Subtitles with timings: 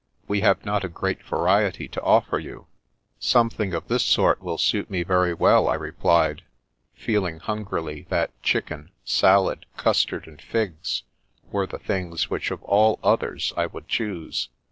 [0.27, 2.65] We have not a great variety to offer you.""
[3.19, 6.41] Something of this sort will suit me y&ry well," I replied,
[6.95, 11.03] feeling hungrily that chicken, salad, cus tard, and figs
[11.51, 14.49] were the things whidi of all others I would choose.